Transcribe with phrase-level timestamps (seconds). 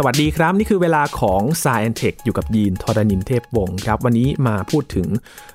[0.00, 5.06] สวัสดีครับ นี่คือเวลาของ s ายแอนเทคอยู่กับยีนธรณินเทพวงศ์ครับ วันนี้มาพูดถึง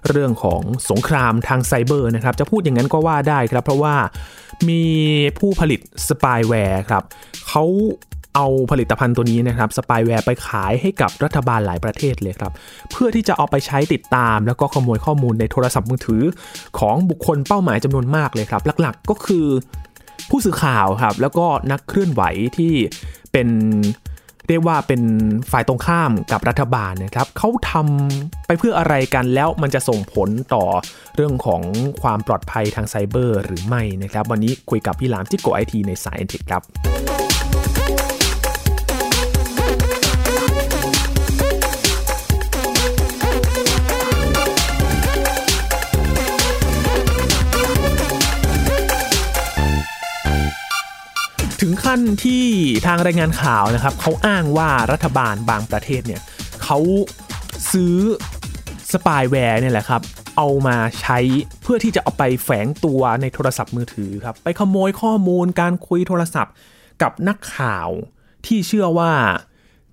[0.07, 3.95] เรื่องของสงครามทางไซเบอร์นะครับ จะพูดอย่างนั้นก็ว่าได้ครับ เพราะว่า
[4.69, 4.83] มี
[5.39, 5.79] ผู้ผลิต
[6.09, 7.03] สปายแวร์ครับ
[7.47, 7.63] เขา
[8.35, 12.51] เอาผลิตภัณฑ์ตัวนี้นะครับสปายแวร์ไปขายให้กับรัฐบาลหลายประเทศเลยครับ
[12.91, 16.23] เพื่อที่จะเอาไปใช้ติดตาม แล้วก็ขโมยข้อมูลในโทรศัพท์มือถือ
[16.79, 19.45] ของบุคคลเป้าหมายจำนวนมากเลยครับ หลักๆก็คือ
[20.29, 22.21] ผู้สื่อข่าวครับแล้วก็นักเคลื่อนไหว
[22.57, 22.73] ที่
[23.31, 23.47] เป็น
[24.47, 25.01] เรียกว่าเป็น
[25.51, 30.63] ฝ่ายตรงข้ามกับรัฐบาลนะครับเขาทำไปเพื่ออะไรกันแล้วมันจะส่งผลต่อ
[31.15, 31.61] เรื่องของ
[32.01, 37.12] ความปลอดภัยทางไซเบอร์หรือไม่นะครับ วันนี้คุยกับพี่หลามจิโกไอทีในสายเอ็นเทคครับ
[51.83, 52.47] ขั้นที่
[52.87, 56.21] ทางรายงานข่าวนะครับเขาอ้างว่ารัฐบาลบางประเทศเนี่ย
[56.63, 56.79] เขา
[57.71, 57.95] ซื้อ
[58.91, 60.01] สปายแวร์เนี่ยแหละครับ
[60.37, 61.19] เอามาใช้
[61.61, 66.53] เพื่อที่จะเอาไปแฝงตัวในโทรศัพท์มือถือครับไปขโมยข้อมูลการคุยโทรศัพท์
[67.01, 67.89] กับนักข่าว
[68.45, 69.11] ที่เชื่อว่า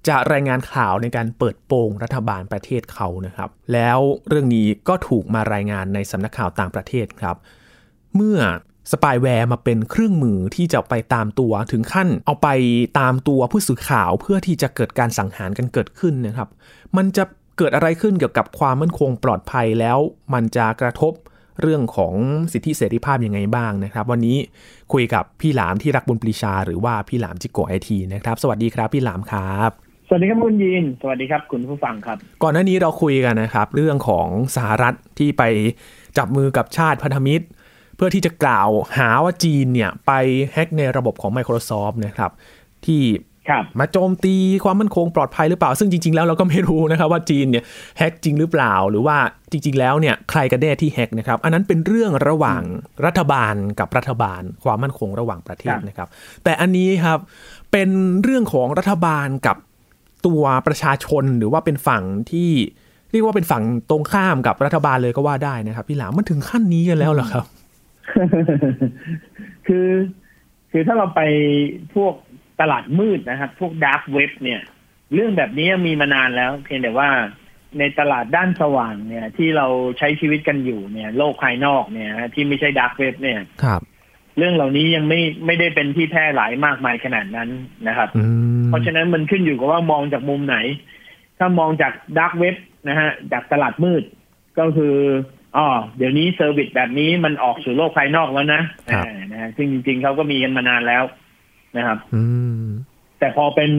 [0.09, 7.37] จะรายงานข่าวในการเปิดโปงรัฐบาลประเทศเขานะครับ แล้วเรื่องนี้ก็ถูกมารายงานในสำนักข่าวต่างประเทศครับ
[8.17, 8.39] เมื่อ
[8.93, 12.49] สปายแวร์มาเป็นเครื่องมือที่จะไปตามตัวถึงขั้นเอาไป
[13.01, 16.49] ตามตัวผู้สื่อข่าวเพื่อที่จะเกิดการสังหารกันเกิดขึ้นนะครับ
[16.97, 17.25] มันจะ
[17.59, 19.99] เกิดอะไรขึ้นเกี่ยวกับความมั่นคงปลอดภัยแล้ว
[20.35, 21.13] มันจะกระทบ
[21.61, 22.15] เรื่องของ
[22.53, 24.39] สิทธิเสรีภาพยังไงบ้างนะครับ วันนี้
[24.93, 29.71] คุยกับพี่หลามที่รักบุญปรีชา หรือว่าพี่หลามจิโกไอทีนะครับ สวัสดีครับพี่หลามครับ
[30.09, 35.43] สวัสดีครับคุณยิน สวัสดีครับคุณผู้ฟังครับ ก่อนหน้านี้เราคุยกันนะครับ เรื่องของสหรัฐที่ไป
[36.19, 40.13] จับมือกับชาติพันธมิตรเพื่อที่จะกล่าวหาว่าจีนเนี่ยไป
[40.53, 42.31] แฮ็กในระบบของ Microsoft นะครับ
[42.87, 43.03] ที่
[43.49, 47.65] ครับมาโจมตีความมั่นคงปลอดภัยหรือเปล่า ซึ่งจริง ๆ แล้วเราก็ไม่รู้นะครับว่าจีนเนี่ย
[47.99, 49.17] แฮ็กจริงหรือเปล่า หรือว่า
[49.51, 52.63] จริง ๆ แล้วเนี่ยใครกันแน่ที่แฮ็กนะครับ อันนั้นเป็นเรื่องระหว่าง
[53.07, 56.09] รัฐบาลกับรัฐบาล ความมั่นคงระหว่างประเทศนะครับ
[56.45, 57.19] แต่อันนี้ครับ
[57.73, 57.89] เป็น
[58.23, 59.57] เรื่องของรัฐบาลกับ
[60.27, 62.51] ตัวประชาชนหรือว่าเป็นฝั่งที่
[63.13, 67.47] เรียกว่าเป็นฝั่งตรงข้ามกับรัฐบาลเลยก็ว่าได้นะครับพี่หลามมันถึงขั้นนี้กันแล้วเหรอครับ
[69.67, 69.89] คือ
[70.71, 71.21] คือถ้าเราไป
[71.95, 72.15] พวก
[72.61, 74.61] ตลาดมืดนะครับ พวก dark web เนี่ย
[75.15, 77.09] เรื่องแบบนี้มีมานานแล้ว เพียงแต่ว่า
[77.79, 79.67] ในตลาดด้านสว่างเนี่ย ที่เรา
[79.99, 83.81] ใช้ชีวิตกันอยู่เนี่ย โลกภายนอกเนี่ยฮะที่ไม่ใช่ dark web เนี่ยครับ
[84.39, 87.49] เรื่องเหล่านี้ยังไม่ไม่ได้เป็นที่แพร่หลายมากมายขนาดนั้น
[87.89, 88.25] นะครับอื
[88.61, 90.57] มเพราะฉะนั้นมันขึ้นอยู่กับว่ามองจากมุมไหน
[91.39, 92.57] ถ้ามองจาก dark web
[92.89, 94.03] นะฮะจากตลาดมืด
[94.59, 94.95] ก็คือ
[95.57, 95.67] อ๋อ
[95.97, 98.63] เดี๋ยวนี้ service แบบนี้มันออกสู่โลกภายนอกแล้วนะ
[98.93, 101.03] ครับอ่านะฮะซึ่งจริงๆเขาก็มีกันมานานแล้ว
[101.77, 102.23] นะครับ อื
[102.63, 102.65] ม
[103.19, 103.71] แต่พอเป็น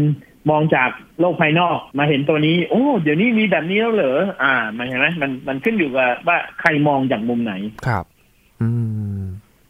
[0.50, 0.90] มองจาก
[1.20, 7.54] โลกภายนอกมาเห็นตัวนี้ โอ้ เดี๋ยวนี้มีแบบนี้แล้วเหรออ่า มันเห็นไหมมันมันขึ้นอยู่กับว่าใครมองจากมุมไหน
[7.88, 8.06] ครับ
[8.62, 8.70] อื
[9.18, 9.22] ม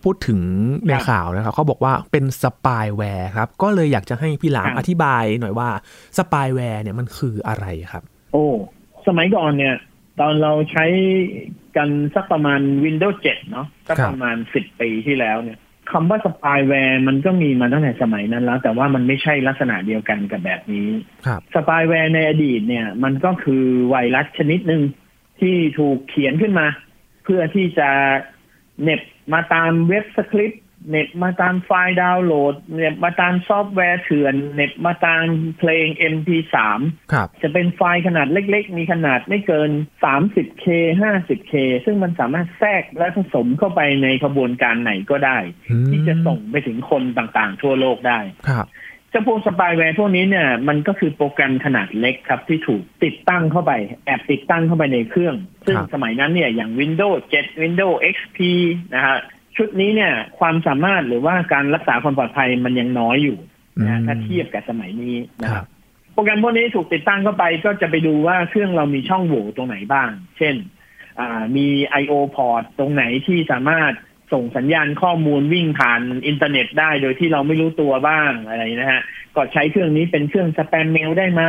[0.03, 0.39] พูดถึง
[0.87, 5.69] ในข่าวนะครับเขาบอกว่าเป็นสปายแวร์ครับ ก็เลยอยากจะให้พี่หลามครับอธิบายหน่อยว่า
[6.17, 8.03] สปายแวร์เนี่ยมันคืออะไรครับ
[8.33, 8.45] โอ้
[9.07, 9.75] สมัยก่อนเนี่ย
[10.19, 10.85] ตอนเราใช้
[11.75, 15.59] กันสักประมาณ Windows 7 เนาะสักครับประมาณสิบปีที่แล้วเนี่ย
[15.91, 20.87] คำว่าสปายแวร์มันก็มีมาตั้งแต่สมัยนั้นแล้ว แต่ว่ามันไม่ใช่ลักษณะเดียวกันกับแบบนี้
[21.25, 24.81] ครับสปายแวร์ในอดีตเนี่ย มันก็คือไวรัสชนิดหนึ่ง
[25.39, 26.67] ที่ถูกเขียนขึ้นมา
[27.23, 27.89] เพื่อที่จะ
[28.81, 29.01] เหน็บ
[29.33, 35.23] มาตามเว็บสคริปต์ เหน็บมาตามไฟล์ดาวน์โหลดเหน็บมาตามซอฟต์แวร์เถื่อนเหน็บมาตาม
[35.59, 36.55] เพลง MP3
[37.13, 39.71] ครับ จะเป็นไฟล์ขนาดเล็กๆ มีขนาดไม่เกิน
[40.03, 40.65] 30K
[41.01, 41.53] 50K
[41.85, 45.37] ซึ่งมันสามารถแทรกและผสมเข้าไปในขบวนการไหนก็ได้
[45.69, 48.67] อืมที่จะส่งไปถึงคนต่างๆ ทั่วโลกได้ครับ
[49.11, 53.71] เจ้าพวกสปายแวร์พวกนี้เนี่ยมันก็คือโปรแกรมขนาดเล็กครับ ที่ถูกติดตั้งเข้าไป
[54.05, 58.39] แอบติดตั้งเข้าไปในเครื่อง ซึ่งครับสมัยนั้นเนี่ยอย่าง Windows 7 Windows XP
[58.95, 59.17] นะฮะ
[59.61, 63.37] ชุดนี้เนี่ย ความสามารถหรือว่าการรักษาความปลอดภัยมันยังน้อยอยู่
[63.79, 65.65] นะฮะถ้าเทียบกับสมัยนี้นะคครัรับบ
[66.13, 70.55] โปรแกรมพวกนี้ถูกติดตั้งเข้าไปก็จะไปดูว่าเครื่องเรามีช่องโหว่ตรงไหนบ้าง เช่น
[71.19, 71.67] อ่ามี
[72.01, 73.91] I/O port ตรงไหนที่สามารถ
[74.33, 79.01] ส่งสัญญาณข้อมูลวิ่งผ่านอินเทอร์เน็ตได้โดยที่เราไม่รู้ตัวบ้างอะไรนะฮะ
[79.35, 81.43] ก็ใช้เครื่องนี้เป็นเครื่อง spam mail ได้ไหม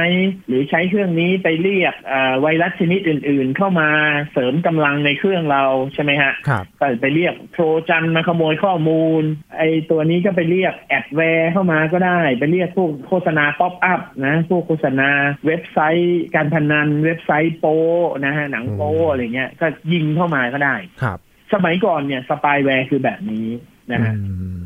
[0.48, 3.88] หรือใช้เครื่องนี้ไปเรียกอ่าไวรัสชนิดอื่น ๆ เข้ามา
[4.32, 5.64] เสริมกำลังในเครื่องเรา
[5.94, 9.22] ใช่ไหมฮะครับก็ไปเรียกโทรจันมาขโมยข้อมูล
[9.58, 15.08] ไอตัวนี้ก็ไปเรียก adware เข้ามาก็ได้ ไปเรียกพวกโฆษณา pop-up นะพวกโฆษณา
[15.46, 17.76] เว็บไซต์การพนันเว็บไซต์โป้
[18.24, 21.18] นะฮะหนังโป้อืมอะไรเงี้ยก็ยิงเข้ามาก็ได้ครับ
[21.52, 23.46] สมัยก่อนเนี่ยสปายแวร์คือแบบนี้
[23.92, 24.56] นะฮะอืม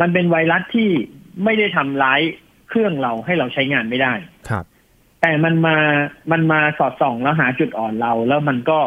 [0.00, 0.90] มันเป็นไวรัสที่
[1.44, 2.20] ไม่ได้ทำร้าย
[2.68, 4.12] เครื่องเราให้เราใช้งานไม่ได้
[5.20, 5.76] แต่มันมา
[6.32, 8.78] มันมาสอดส่องแล้วหาจุดอ่อนเรา แล้วมันก็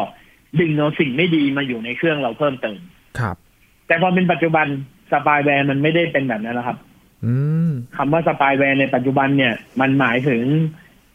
[0.59, 2.80] ดึงเอาสิ่งไม่ดีมาอยู่ในเครื่องเราเพิ่มเติม
[3.19, 3.36] ครับ
[3.88, 4.68] แต่พอเป็นปัจจุบัน
[5.12, 6.77] สปายแวร์มันไม่ได้เป็นแบบนั้นแล้วครับ
[7.25, 7.33] อื
[7.69, 10.42] มคำว่าสปายแวร์ในปัจจุบันเนี่ย มันหมายถึง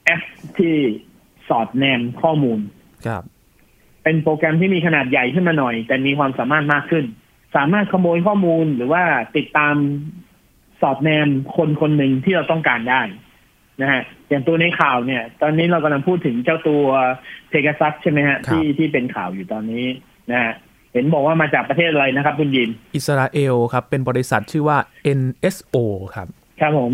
[0.04, 0.22] แอป
[0.58, 0.74] ที่
[1.48, 2.58] สอดแนมข้อมูล
[3.06, 3.22] ครับ
[4.04, 7.04] เป็นโปรแกรมที่มีขนาดใหญ่ขึ้นมาหน่อย แต่มีความสามารถมากขึ้น
[7.56, 9.02] สามารถขโมยข้อมูลหรือว่า
[9.36, 9.74] ติดตาม
[10.80, 13.02] สอดแนมคนคนหนึ่งที่เราต้องการได้
[13.82, 16.84] นะฮะอย่างตัวในข่าวเนี่ย ตอนนี้เรากำลังพูดถึงเจ้าตัว
[17.48, 19.86] เพก a ซัสใช่ไหมฮะครับที่ที่เป็นข่าวอยู่ตอนนี้
[20.32, 20.52] นะฮะ
[20.92, 24.78] เห็นบอกว่ามาจากประเทศอะไรนะครับ คุณยิน อิสราเอลครับ เป็นบริษัทชื่อว่า
[25.20, 25.76] NSO
[26.14, 26.28] ครับ
[26.60, 26.92] ครับผม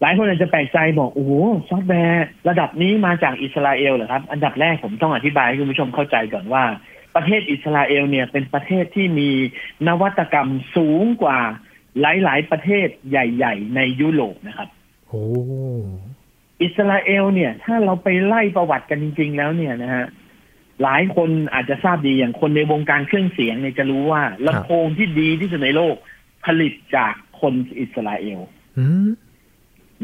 [0.00, 1.32] หลายคนอาจจะแปลกใจบอกโอ้โห
[1.68, 6.64] ซอฟต์แวร์ระดับนี้มาจากอิสราเอลเหรอครับ อันดับแรกผมต้องอธิบายให้คุณผู้ชมเข้าใจก่อนว่า
[7.16, 9.30] ประเทศอิสราเอลเนี่ยเป็นประเทศที่มี
[9.88, 11.38] นวัตกรรมสูงกว่า
[12.00, 14.68] หลาย ๆ ประเทศใหญ่ ๆ ในยุโรปนะครับ
[15.08, 15.24] โอ้
[16.62, 20.06] อิสราเอลเนี่ย ถ้าเราไปไล่ประวัติกันจริง ๆ แล้วเนี่ยนะฮะ
[20.82, 25.94] หลายคนอาจจะทราบดีอย่างคนในวงการเครื่องเสียงเนี่ยจะรู้ว่าลำโพงที่ดีที่สุดในโลก
[26.44, 28.40] ผลิตจากคนอิสราเอล
[28.78, 29.08] อืม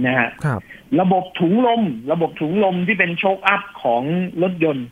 [0.07, 0.61] นะฮะครับ
[1.01, 1.83] ระบบถุงลม
[2.13, 4.03] ระบบถุงลมที่เป็นโชคอัพของ
[4.43, 4.87] รถยนต์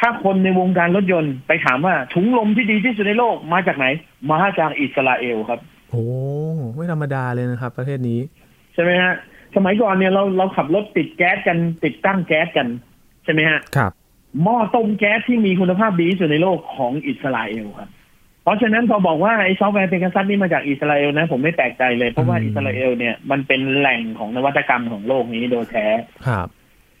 [0.00, 3.86] ถ้าคนในวงการรถยนต์ไปถามว่า ถุงลมที่ดีที่สุดในโลกมาจากไหน
[4.32, 5.60] มาจากอิสราเอลครับ
[5.90, 6.04] โอ้
[6.74, 8.20] ไม่ธรรมดาเลยนะครับ ประเทศนี้
[8.74, 9.12] ใช่ไหมฮะ
[9.56, 12.68] สมัยก่อนเนี่ยเราเราขับรถติดแก๊สกันติดตั้งแก๊สกัน
[13.24, 13.92] ใช่ไหมฮะครับ
[14.42, 17.90] หม้อต้มแก๊สที่มีคุณภาพดีที่สุดในโลกของอิสราเอลครับ
[18.44, 25.86] เพราะฉะนั้นพอบอกว่าไอ้ซอฟต์แวร์เพก a ซัสนี่มาจากอิสราเอลนะ ผมไม่แปลกใจเลย เพราะว่าอืมอิสราเอลเนี่ยมันเป็นแหล่งของนวัตกรรมของโลกนี้โดยแท้
[26.26, 26.48] ครับ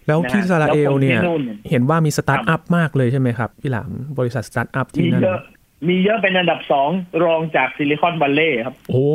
[0.06, 5.40] แล้วที่นะอิสราเอลเนี่ยแล้วคนที่นู่นเนี่ยเห็นว่ามีสตาร์ทอัพมากเลยใช่ไหมครับ พี่หลามบริษัทสตาร์ทอัพที่มีนั่นเยอะ
[5.88, 6.88] มีเยอะเป็นอันดับสอง
[7.24, 9.06] รองจาก Silicon Valley ครับ โอ้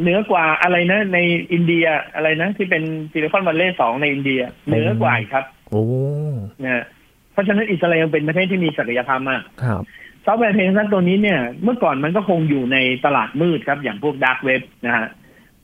[0.00, 1.18] เหนือกว่าอะไรนะ ใน
[1.52, 2.82] อินเดียอะไรนะ ที่เป็น
[3.12, 5.84] Silicon Valley สองในอินเดีย เหนือกว่าอีกครับ โอ้
[6.62, 6.84] นะฮะ
[7.32, 9.82] เพราะฉะนั้นอิสราเอลเป็นประเทศที่มีศักยภาพมากครับ
[10.26, 15.06] ซอฟต์แวร์เพลงซันตัวนี้เนี่ย เมื่อก่อนมันก็คงอยู่ในตลาดมืดครับ อย่างพวก dark web นะฮะ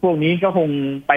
[0.02, 0.68] พวกนี้ก็คง
[1.08, 1.12] ไป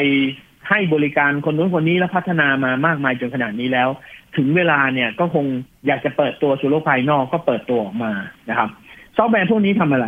[0.70, 3.90] ให้บริการคนนู้นคนนี้แล้วพัฒนามามากมายจนขนาดนี้แล้ว
[4.38, 5.46] ถึงเวลาเนี่ยก็คง
[5.88, 8.12] อยากจะเปิดตัวสู่โลกภายนอกก็เปิดตัวออกมา
[8.50, 8.70] นะครับ
[9.18, 10.08] ซอฟต์แวร์พวกนี้ทำอะไร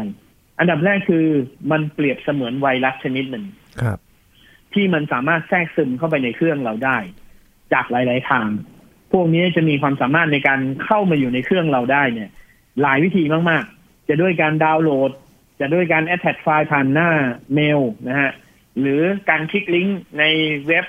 [0.60, 1.26] อันดับแรกคือ
[1.72, 3.46] มันเปรียบเสมือนไวรัสชนิดหนึ่ง
[3.82, 3.98] ครับ
[4.74, 6.98] ที่มันสามารถแทรกซึมเข้าไปในเครื่องเราได้
[7.74, 8.48] จากหลาย ๆ ทาง
[9.14, 12.30] พวกนี้จะมีความสามารถในการเข้ามาอยู่ในเครื่องเราได้เนี่ย
[12.82, 15.12] หลายวิธีมาก ๆ จะด้วยการดาวน์โหลด
[15.60, 17.10] จะด้วยการ attach ไฟล์ผ่านหน้า
[17.54, 18.32] เมลนะฮะ
[18.80, 20.24] หรือการคลิกลิงก์ใน
[20.68, 20.86] เว็บ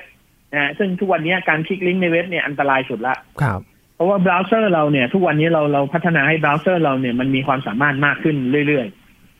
[0.53, 3.61] นะฮะซึ่งทุกวันนี้การคลิกลิงก์ในเว็บเนี่ยอันตรายสุดละครับ
[3.95, 8.37] เพราะว่าเบราว์เซอร์เราเนี่ยทุกวันนี้เราเราพัฒนาให้เบราว์เซอร์เราเนี่ยมันมีความสามารถมากขึ้น
[8.69, 8.87] เรื่อยๆ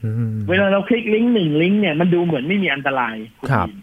[0.05, 3.17] อืม เวลาเราคลิกลิงก์หนึ่งลิงก์เนี่ยมันดูเหมือนไม่มีอันตราย
[3.47, 3.77] ณครับยิน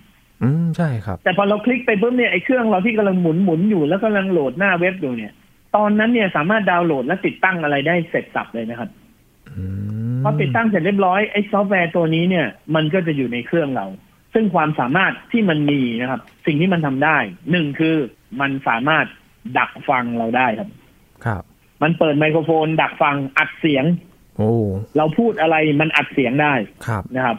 [0.44, 5.34] อืมใช่ครับ แต่พอเราคลิกไปปุ๊บเนี่ยไอ้เครื่องเราที่กำลังหมุนหมุนอยู่แล้วกำลังโหลดหน้าเว็บอยู่เนี่ย
[5.76, 8.90] ตอนนั้นเนี่ยสามารถดาวน์โหลดและติดตั้งอะไรได้เสร็จสับเลยนะครับ
[9.50, 9.64] อื
[10.18, 13.86] มพอติดตั้งเสร็จเรียบร้อยไอ้ซอฟต์แวร์ตัวนี้เนี่ย มันก็จะอยู่ในเครื่องเรา
[14.34, 17.18] ซึ่งความสามารถที่มันมีนะครับ สิ่งที่มันทำได้
[17.52, 17.96] หนึ่งคือ
[18.42, 19.06] มันสามารถ
[19.58, 20.70] ดักฟังเราได้ครับ
[21.26, 21.44] ครับ
[21.82, 23.86] มันเปิดไมโครโฟน ดักฟังอัดเสียง
[24.38, 24.52] โอ้
[24.98, 26.54] เราพูดอะไรมันอัดเสียงได้
[26.88, 27.38] ครับนะครับ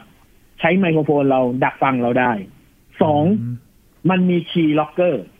[0.61, 2.33] ใช้ไมโครโฟนเราดักฟังเราได้
[3.03, 3.23] สอง
[4.11, 5.34] มันมี key logger key logger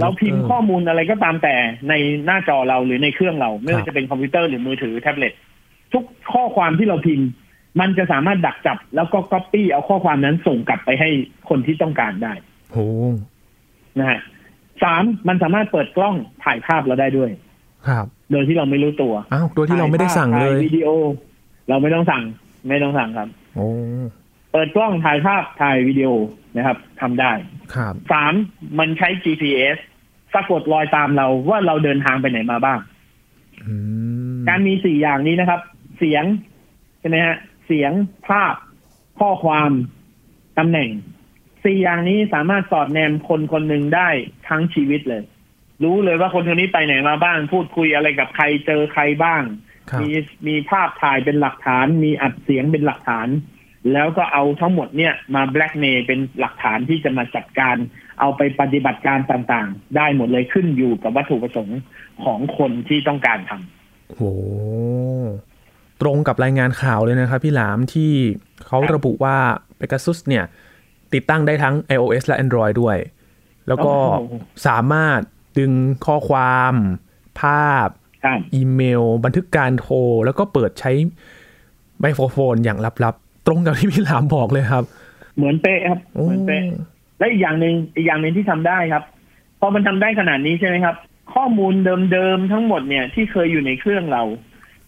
[0.00, 1.54] เราพิมพ์ข้อมูลอะไรก็ตามแต่
[1.88, 1.94] ใน
[2.26, 5.32] หน้าจอเราหรือในเครื่องเรา ครับ ไม่ครัว่าจะเป็นคอมพิวเตอร์หรือมือถือแท็บเล็ต
[5.92, 7.28] ทุกข้อความที่เราพิมพ์
[7.80, 11.08] มันจะสามารถดักจับ แล้วก็ก๊อปปี้เอาข้อความนั้นส่งกลับไปให้
[11.48, 12.32] คนที่ต้องการได้
[12.72, 12.86] โอ้
[13.98, 14.20] นะฮะ
[14.82, 16.14] สามมันสามารถเปิดกล้อง
[16.44, 17.30] ถ่ายภาพเราได้ด้วย
[17.88, 20.88] ครับ โดยที่เราไม่รู้ตัวอ้าวโดยที่เราไม่ได้สั่งเลยถ่าวิดีโอ
[21.68, 22.22] เราไม่ต้องสั่ง
[22.68, 23.66] ไม่ต้องสั่งครับโอ้
[24.54, 26.08] เปิดกล้องถ่ายภาพถ่ายวิดีโอ
[26.56, 27.32] นะครับทำได้
[27.74, 28.34] ครับสาม
[28.78, 29.78] มันใช้ GPS
[30.32, 32.78] สะกดรอยตามเราว่าเราเดินทางไปไหนมาบ้าง
[33.62, 33.74] อื
[34.34, 35.60] มการมีสี่อย่างนี้นะครับ
[35.98, 36.24] เสียง
[37.00, 37.92] ใช่ไหมฮะเสียง
[38.28, 38.54] ภาพ
[39.20, 39.70] ข้อความ
[40.58, 40.90] ตำแหน่ง
[41.64, 44.08] สี่อย่างนี้สามารถสอดแนมคนคนหนึ่งได้
[44.48, 45.22] ทั้งชีวิตเลย
[45.82, 49.42] รู้เลยว่าคนคนนี้ไปไหนมาบ้าง พูดคุยอะไรกับใครเจอใครบ้าง
[49.90, 50.10] ครับมี
[50.46, 53.28] มีภาพถ่ายเป็นหลักฐาน มีอัดเสียงเป็นหลักฐาน
[53.92, 57.76] แล้วก็เอาทั้งหมดเนี่ยมาแบล็กเมย์เป็นหลักฐานที่จะมาจัดการ
[58.20, 61.80] เอาไปปฏิบัติการต่างๆ ได้หมดเลยขึ้นอยู่กับวัตถุประสงค์
[62.24, 64.22] ของคนที่ต้องการทำโอ้โห
[66.00, 68.12] ตรงกับรายงานข่าวเลยนะครับ พี่หลามที่
[68.66, 69.36] เขาครับระบุว่า
[69.78, 70.44] Pegasus เนี่ย
[71.12, 72.96] ติดตั้งได้ทั้ง iOS และ Android ด้วย
[73.68, 74.34] แล้วก็โอ้โห
[74.66, 75.20] สามารถ
[75.58, 75.72] ดึง
[76.06, 76.74] ข้อความ
[77.40, 77.88] ภาพ
[78.24, 80.92] ครับอีเมล บันทึกการโทร แล้วก็เปิดใช้
[82.00, 84.84] ไมโครโฟนอย่างลับๆ ตรงกับที่พี่หลามบอกเลยครับ
[85.36, 86.62] เหมือนเป๊ะครับโอ้เหมือนเป๊ะ
[87.18, 89.04] และอีกอย่างหนึ่งอีกอย่างหนึ่งที่ทำได้ครับ
[89.60, 90.96] พอมันทำได้ขนาดนี้ใช่ไหมครับ
[91.34, 91.74] ข้อมูล
[92.12, 94.22] เดิมๆทั้งหมดเนี่ยที่เคยอยู่ในเครื่องเรา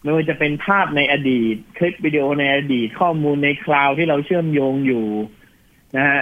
[0.03, 5.07] ไม่ว่าจะเป็นภาพในอดีต คลิปวิดีโอในอดีต ข้อมูลในคลาวด์ที่เราเชื่อมโยงอยู่
[5.97, 6.21] นะฮะ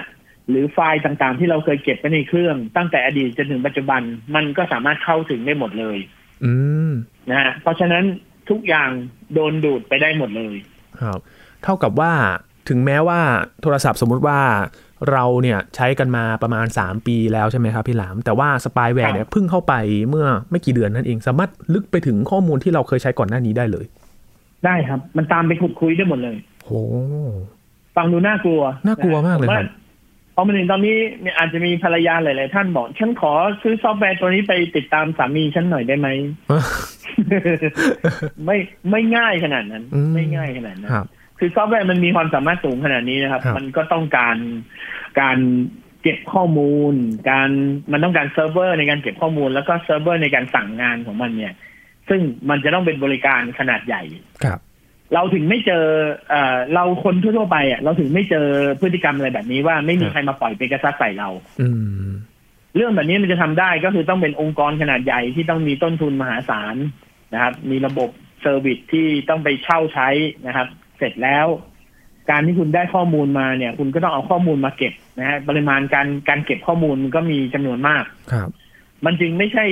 [0.49, 4.03] หรือไฟล์ต่างๆ ที่เราเคยเก็บไว้ในเครื่อง ตั้งแต่อดีตจนถึงปัจจุบัน
[4.35, 5.99] มันก็สามารถเข้าถึงได้หมดเลย
[6.45, 6.53] อื
[6.91, 6.93] ม
[7.31, 8.05] นะฮะเพราะฉะนั้น
[8.51, 8.91] ทุกอย่าง
[9.35, 10.57] โดนดูดไปได้หมดเลย
[11.01, 11.19] ครับ
[11.65, 12.13] เท่ากับว่า
[12.69, 13.21] ถึงแม้ว่า
[13.63, 14.41] โทรศัพท์สมมุติว่า
[15.13, 19.75] เราเนี่ยใช้กันมาประมาณ 3 ปีแล้วใช่ไหมครับพี่หลาม แต่ว่าสปายแวร์ครับเนี่ยเพิ่งเข้าไป
[20.09, 23.85] เมื่อไม่กี่เดือนนั่นเอง สามารถลึกไปถึงข้อมูลที่เราเคยใช้ก่อนหน้านี้ได้เลย
[24.65, 26.71] ได้ครับ มันตามไปขุดคุยได้หมดเลยโห
[27.97, 36.09] ฟังดูน่ากลัว น่ากลัวมากเลยครับผพอมาถึงตอนนี้เนี่ยอาจจะมีภรรยาหลาย ๆ ท่านบอก ฉันขอซื้อซอฟต์แวร์ตัวนี้ไปติดตามสามีฉันหน่อยได้ไหม
[38.47, 38.57] ไม่
[38.91, 40.91] ไม่ง่ายขนาดนั้นอืมไม่ง่ายขนาดนั้น
[41.39, 44.37] ครับคือซอฟต์แวร์มันมีความสามารถสูงขนาดนี้นะครับครับ มันก็ต้องการ
[45.21, 45.39] การ
[46.03, 46.95] เก็บข้อมูล
[47.31, 47.49] การ
[47.93, 51.55] มันต้องการเซิร์ฟเวอร์ในการเก็บข้อมูล แล้วก็เซิร์ฟเวอร์ในการสั่งงานของมันเนี่ย
[52.09, 54.03] ซึ่งมันจะต้องเป็นบริการขนาดใหญ่
[54.45, 54.61] ครับ
[55.15, 55.85] เราถึงไม่เจอ
[56.31, 58.47] เอ่อเราคนทั่วๆไปอะเราถึงไม่เจอ
[58.81, 61.29] พฤติกรรมอะไรแบบนี้ว่าไม่มีใครมาปล่อยเปกัสซัสใส่เรา
[61.61, 61.69] อื
[62.07, 62.09] ม
[62.77, 66.77] เรื่องแบบนี้มันจะทำได้ก็คือต้องเป็นองค์กรขนาดใหญ่ที่ต้องมีต้นทุนมหาศาล
[67.35, 68.11] นะครับ มีระบบ
[68.43, 70.09] service ที่ต้องไปเช่าใช้
[70.47, 71.47] นะครับ เสร็จแล้ว
[72.31, 78.49] การที่คุณได้ข้อมูลมาเนี่ย คุณก็ต้องเอาข้อมูลมาเก็บนะฮะปริมาณการการเก็บข้อมูลมันก็มีจำนวนมากครับ
[79.05, 79.65] มันจึงไม่ใช่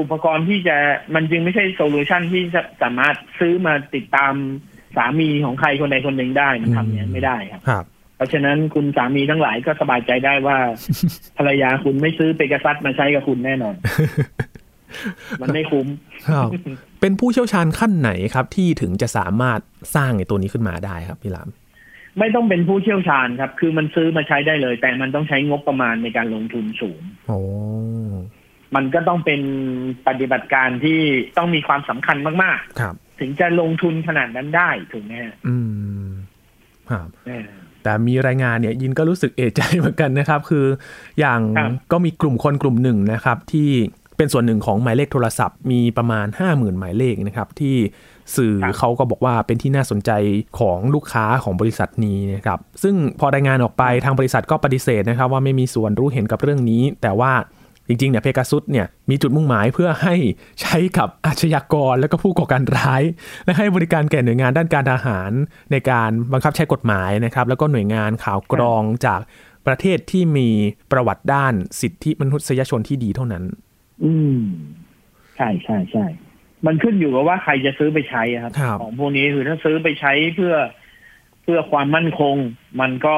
[0.00, 0.76] อุปกรณ์ที่จะ
[1.14, 4.32] มันจึงไม่ใช่ solution ที่จะสามารถซื้อมาติดตาม
[4.96, 7.84] สามีของใครคนใดคนหนึ่งได้มันทำอย่างนั้นไม่ได้ครับครับ
[8.16, 10.58] เพราะฉะนั้นคุณสามีทั้งหลายก็สบายใจได้ว่า
[11.36, 13.74] ภรรยาคุณไม่ซื้อเปกัสซัสมาใช้กับคุณแน่นอน
[15.42, 15.86] มันไม่คุ้ม
[16.28, 16.48] ครับ
[17.00, 19.60] เป็นผู้เชี่ยวชาญขั้นไหนครับ ที่ถึงจะสามารถ
[19.96, 21.48] สร้างไอ้ตัวนี้ขึ้นมาได้ครับพี่หลาม
[22.18, 27.40] ไม่ต้องเป็นผู้เชี่ยวชาญครับ คือมันซื้อมาใช้ได้เลย แต่มันต้องใช้งบประมาณในการลงทุนสูงโอ้
[28.74, 29.40] มันก็ต้องเป็น
[30.08, 31.00] ปฏิบัติการที่
[31.38, 35.56] ต้องมีความสำคัญมากครับๆถึงจะลงทุนขนาดนั้นได้ถูกไหมฮะอื
[36.04, 36.08] ม
[36.90, 37.46] ครับเออ
[37.82, 40.66] แต่มีรายงานเนี่ยยินก็รู้สึกเอะใจเหมือนกันนะครับ คือ
[41.20, 43.70] อย่างครับก็มีกลุ่มคนกลุ่มหนึ่งนะครับ ที่
[44.20, 47.76] เป็นส่วนหนึ่งของหมายเลขโทรศัพท์มีประมาณ 50,000 หมายเลขนะครับ ที่
[48.36, 50.10] สื่อเขาก็บอกว่าเป็นที่น่าสนใจ
[50.58, 57.32] ของลูกค้าของบริษัทนี้นะครับ ซึ่งพอรายงานออกไปทางบริษัทก็ปฏิเสธนะครับ ว่าไม่มีส่วนรู้เห็นกับเรื่องนี้ แต่ว่า
[57.88, 60.14] จริงๆเนี่ยเพกาซุสเนี่ยมีจุดมุ่งหมายเพื่อให้
[60.60, 63.02] ใช้กับอาชญากรและก็ผู้ก่อการร้าย
[63.44, 65.30] และให้บริการแก่หน่วยงานด้านการทหาร
[65.72, 69.20] ในการบังคับใช้กฎหมายนะครับ แล้วก็หน่วยงานข่าวกรองจาก
[69.66, 70.48] ประเทศที่มี
[70.92, 73.44] ประวัติด้านสิทธิมนุษยชนที่ดีเท่านั้น
[74.04, 74.38] อืม
[75.36, 76.06] ใช่ใช่ใช่
[76.66, 80.54] มันขึ้นอยู่กับว่าใครจะซื้อไปใช้อะครับครับ ของพวกนี้คือถ้าซื้อไปใช้เพื่อ
[81.42, 82.36] เพื่อความมั่นคง
[82.80, 83.16] มันก็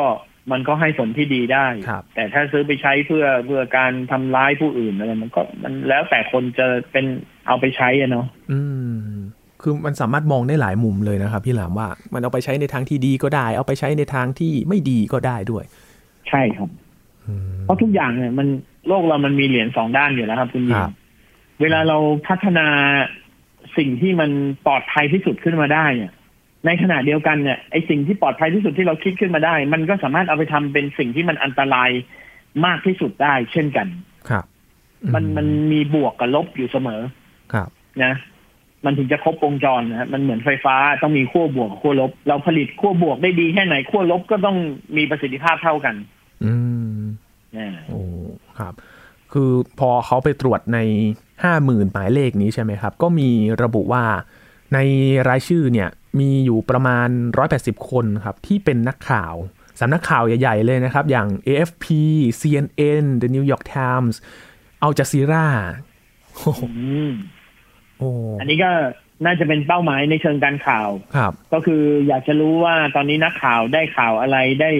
[0.53, 7.07] มันก็ให้ผลที่ดีได้ครับแต่ถ้าซื้อไปใช้เพื่อเพื่อการทำร้ายผู้อื่นอะไรมันก็มันแล้วแต่คนจะเป็น
[7.47, 8.61] เอาไปใช้อะเนาะอื
[8.97, 9.07] ม
[9.62, 15.65] คือมันสามารถมองได้หลายมุมเลยนะครับ พี่หลามว่า มันเอาไปใช้ในทางที่ดีก็ได้ เอาไปใช้ในทางที่ไม่ดีก็ได้ด้วย
[16.29, 16.69] ใช่ครับ
[17.27, 18.49] อืมเพราะทุกอย่างเนี่ยมัน
[18.89, 20.93] โลกเรามันมีเหรียญสองด้านอยู่แล้วครับ คุณยิคงรับ
[21.61, 21.99] เวลาเรา
[22.29, 22.67] พัฒนา
[23.77, 24.31] สิ่งที่มัน
[24.67, 26.12] ปลอดภัยที่สุดขึ้นมาได้เนี่ย
[26.67, 31.91] ในขณะเดียวกันเนี่ยไอสิ่งที่ปลอดภัยที่สุดที่เราคิดขึ้นมาได้ มันก็สามารถเอาไปทำเป็นสิ่งที่มันอันตราย
[32.67, 33.87] มากที่สุดได้เช่นกัน
[34.31, 34.45] ครับ
[35.15, 37.01] มันมันมีบวกกับลบอยู่เสมอ
[37.53, 37.69] ครับ
[38.05, 38.15] นะ
[38.85, 44.57] มันถึงจะครบวงจรนะฮะมันเหมือนไฟฟ้าต้องมีขั้วบวกกับขั้วลบ เราผลิตขั้วบวกได้ดีแค่ไหนขั้วลบก็ต้อง
[44.97, 45.95] มีประสิทธิภาพเท่ากัน
[46.45, 46.53] อื
[46.97, 47.22] มนะ
[47.88, 48.00] โอ้
[48.59, 48.75] ครับ
[49.32, 50.78] คือพอเขาไปตรวจใน
[51.42, 53.30] ห้าหมื่นหมายเลขนี้ใช่ไหมครับ ก็มี
[53.62, 54.04] ระบุว่า
[54.75, 54.78] ใน
[55.28, 55.88] รายชื่อเนี่ย
[56.21, 57.09] มีอยู่ประมาณ
[57.49, 59.35] 180 คนครับ ที่เป็นนักข่าว
[59.80, 61.85] สำนักข่าวใหญ่ๆเลยนะครับ อย่าง AFP
[62.40, 64.14] CNN The New York Times
[64.85, 65.47] Al Jazeera
[66.35, 67.12] โอ้โหอืม
[67.99, 68.09] โอ้
[68.40, 68.71] อันนี้ก็
[69.25, 74.71] น่าจะเป็นเป้าหมายในเชิงการข่าวครับ ก็คืออยากจะรู้ว่าตอนนี้นักข่าวได้ข่าวอะไรได้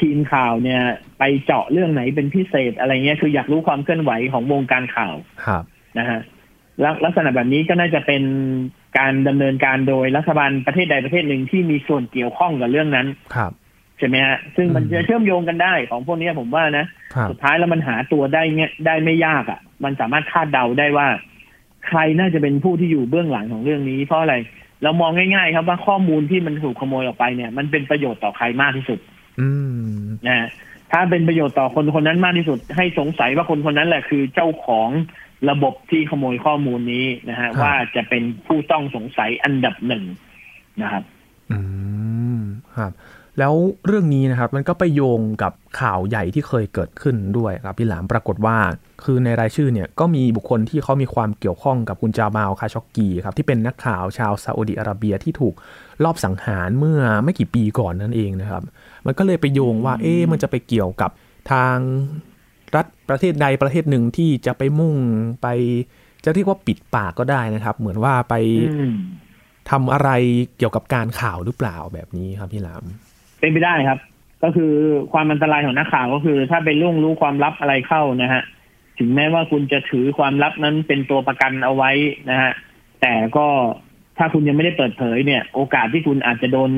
[0.00, 0.82] ทีมข่าวเนี่ย
[1.20, 5.64] ไปเจาะเรื่องไหนเป็นพิเศษอะไรเงี้ยคืออยากรู้ความเคลื่อนไหวของวงการข่าวครับ
[5.98, 6.20] นะฮะ
[6.84, 8.22] ลักลักษณะแบบนี้ก็น่าจะเป็น
[8.98, 13.52] การดำเนินการโดยรัฐบาลประเทศใดประเทศหนึ่งที่มีส่วนเกี่ยวข้องกับเรื่องนั้นครับ
[13.98, 21.08] ใช่ไหมฮะซึ่งมันอืมจะเชื่อมโยงกันได้ของพวกเนี้ยผมว่านะครับสุดท้ายแล้วมันหาตัวได้เงี้ยได้ไม่ยากอะ่ะ มันสามารถคาดเดาได้ว่า
[21.86, 24.34] ใครน่าจะเป็นผู้ที่อยู่เบื้องหลังของเรื่องนี้ เพราะอะไร
[24.82, 28.98] เรามองง่ายๆ ครับว่าข้อมูลที่มันถูกขโมยออกไปเนี่ย มันเป็นประโยชน์ต่อใครมากที่สุด
[29.40, 29.48] อื
[29.90, 30.48] มนะฮะ
[30.92, 34.88] ถ้าเป็นประโยชน์ต่อคนคนนั้นมากที่สุด ให้สงสัยว่าคนคนนั้นแหละคือเจ้าของ
[35.50, 40.04] ระบบที่ขโมยข้อมูลนี้นะฮะครับว่าจะเป็นผู้ต้องสงสัยอันดับหนึ่ง
[40.82, 41.02] นะครับ
[41.52, 41.58] อื
[42.38, 42.40] ม
[42.76, 42.92] ครับ
[43.38, 43.54] แล้ว
[43.86, 48.56] เรื่องนี้นะครับมันก็ไปโยงกับข่าวใหญ่ที่เคยเกิดขึ้นด้วยครับพี่หลามปรากฏว่า
[49.04, 55.54] คือในรายชื่อเนี่ยก็มีบุคคลที่เขามีความเกี่ยวข้องกับคุณจามาลคาชอกกีครับที่เป็นนักข่าวชาวซาอุดิอาระเบียที่ถูก
[56.04, 58.62] ลอบสังหารเมื่อไม่กี่ปีก่อนนั่นเองนะครับ
[59.06, 61.10] มันก็เลยไปโยงว่า เอ๊ะมันจะไปเกี่ยวกับ
[61.52, 61.76] ทาง
[62.76, 64.94] รัฐประเทศใดประเทศหนึ่งที่จะไปมุ่ง
[65.42, 65.46] ไป
[66.24, 68.34] จะเรียกว่าปิดปากก็ได้นะครับ เหมือนว่าไป
[68.70, 68.94] อืม
[69.70, 70.10] ทำอะไร
[70.58, 72.84] เกี่ยวกับการข่าวหรือเปล่าแบบนี้ครับพี่หลาม
[73.40, 73.98] เป็นไปได้ครับ
[74.42, 74.72] ก็คือ
[75.12, 78.42] ความอันตรายของนักข่าวก็คือ ถ้าไปล่วงรู้ความลับอะไรเข้านะฮะ
[78.98, 81.90] ถึงแม้ว่าคุณจะถือความลับนั้นเป็นตัวประกันเอาไว้
[82.30, 82.52] นะฮะ
[83.00, 83.46] แต่ก็
[84.20, 86.70] ถ้าคุณยังไม่ได้เปิดเผยเนี่ย โอกาสที่คุณอาจจะโดน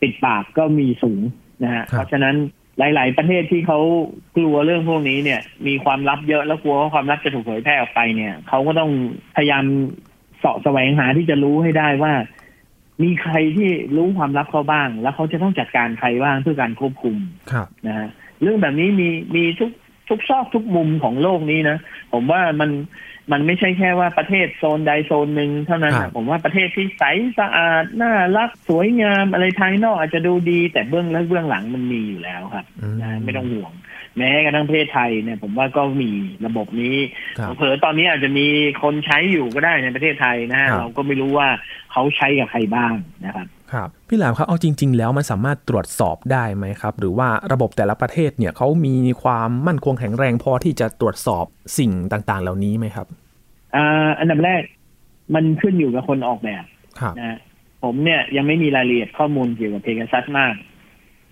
[0.00, 1.20] ปิดปากก็มีสูง
[1.64, 2.36] นะฮะครับเพราะฉะนั้น
[2.78, 3.80] หลาย ๆ ประเทศที่เขา
[4.36, 8.90] กลัวเรื่องพวกนี้เนี่ย มีความลับเยอะแล้วกลัวว่าความลับจะถูกเผยแพร่ออกไปเนี่ยเขาก็ต้อง
[9.36, 9.64] พยายาม
[10.38, 12.12] เสาะแสวงหาที่จะรู้ให้ได้ว่า
[13.02, 17.16] มีใครที่รู้ความลับเขาบ้าง แล้วเขาจะต้องจัดการใครบ้างเพื่อการควบคุม
[17.52, 18.08] ครับนะฮะ
[18.42, 19.70] เรื่องแบบนี้มีมีทุก
[20.08, 21.76] ทุกซอกทุกมุมของโลกนี้นะ
[22.12, 22.70] ผมว่ามัน
[23.32, 27.04] มันไม่ใช่แค่ว่าประเทศโซนใดโซนหนึ่งเท่านั้นครันะบผมว่าประเทศที่ใส
[27.38, 33.72] สะอาดน่ารักสวยงามอะไรภายนอกอาจจะดูดี แต่เบื้องและเบื้องหลังมันมีอยู่แล้วครับอืมนะไม่ต้องห่วง
[34.16, 36.10] แม้กระทั่งประเทศไทยเนี่ย ผมว่าก็มี
[36.46, 36.96] ระบบนี้
[37.38, 38.46] ครับเผลอๆตอนนี้อาจจะมี
[38.82, 41.48] คนใช้อยู่ก็ได้ในประเทศไทยนะฮะครับเราก็ไม่รู้ว่า
[41.92, 42.92] เขาใช้กับใครบ้าง
[43.24, 51.44] นะครับ ครับพี่หลามครับเอาจริง ๆ แล้วมันสามารถตรวจสอบได้ไหมครับ หรือว่าระบบแต่ละประเทศเนี่ยเขามีความมั่นคงแข็งแรงพอที่จะตรวจสอบ
[51.78, 53.06] สิ่งต่างๆ เหล่านี้ไหมครับ
[53.76, 54.62] อ่าอันดับแรก
[55.34, 56.64] มันขึ้นอยู่กับคนออกแบบ
[57.00, 57.38] ครับนะฮะ
[57.82, 60.54] ผมเนี่ยยังไม่มีรายละเอียดข้อมูลเกี่ยวกับเพก a ซัสมาก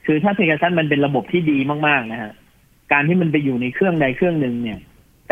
[0.06, 2.32] คือถ้าเพก a ซัสมันเป็นระบบที่ดีมากๆนะฮะ
[2.92, 4.78] การที่มันไปอยู่ในเครื่องใดเครื่องหนึ่งเนี่ย